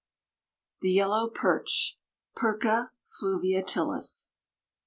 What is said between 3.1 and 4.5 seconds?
fluviatilis.